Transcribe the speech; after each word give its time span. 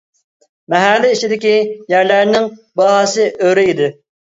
مەھەللە 0.73 1.11
ئىچىدىكى 1.17 1.51
يەرلەرنىڭ 1.95 2.49
باھاسى 2.83 3.31
ئۆرە 3.39 3.71
ئىدى. 3.75 3.95